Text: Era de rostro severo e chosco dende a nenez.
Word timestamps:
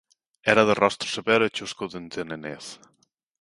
Era 0.53 0.63
de 0.69 0.75
rostro 0.83 1.07
severo 1.15 1.43
e 1.45 1.53
chosco 1.57 1.83
dende 1.93 2.17
a 2.23 2.25
nenez. 2.29 2.65